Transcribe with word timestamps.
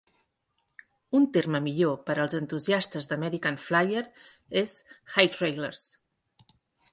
Un 1.19 1.27
terme 1.35 1.59
millor 1.65 1.99
per 2.07 2.15
als 2.23 2.35
entusiastes 2.39 3.05
d'American 3.11 3.61
Flyer 3.67 4.03
és 4.63 4.75
"Highrailers". 5.13 5.85